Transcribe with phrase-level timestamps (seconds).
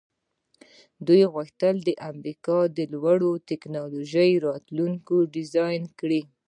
[1.07, 6.21] دوی غوښتل د امریکا د لوړې ټیکنالوژۍ راتلونکی ډیزاین کړي